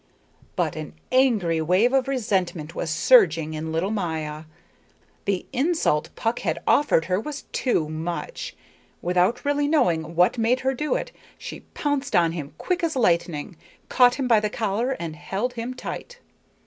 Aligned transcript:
But 0.55 0.75
an 0.75 0.95
angry 1.11 1.61
wave 1.61 1.93
of 1.93 2.07
resentment 2.07 2.73
was 2.73 2.89
surging 2.89 3.53
in 3.53 3.71
little 3.71 3.91
Maya. 3.91 4.45
The 5.25 5.45
insult 5.53 6.09
Puck 6.15 6.39
had 6.39 6.57
offered 6.65 7.05
her 7.05 7.19
was 7.19 7.43
too 7.51 7.87
much. 7.87 8.55
Without 9.03 9.45
really 9.45 9.67
knowing 9.67 10.15
what 10.15 10.39
made 10.39 10.61
her 10.61 10.73
do 10.73 10.95
it, 10.95 11.11
she 11.37 11.59
pounced 11.75 12.15
on 12.15 12.31
him 12.31 12.55
quick 12.57 12.83
as 12.83 12.95
lightning, 12.95 13.55
caught 13.89 14.15
him 14.15 14.27
by 14.27 14.39
the 14.39 14.49
collar 14.49 14.93
and 14.99 15.15
held 15.15 15.53
him 15.53 15.75
tight. 15.75 16.17